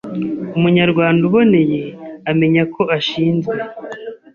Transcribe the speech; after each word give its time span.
Umunyarwanda 0.57 1.21
uboneye 1.29 1.81
amenya 2.29 2.63
ko 2.73 2.81
ashinzwe 2.97 3.55